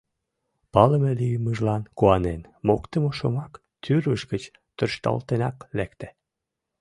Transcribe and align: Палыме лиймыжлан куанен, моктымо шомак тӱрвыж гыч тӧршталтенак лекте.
Палыме 0.73 1.11
лиймыжлан 1.19 1.83
куанен, 1.97 2.41
моктымо 2.67 3.11
шомак 3.17 3.53
тӱрвыж 3.83 4.21
гыч 4.31 4.43
тӧршталтенак 4.77 5.57
лекте. 5.77 6.07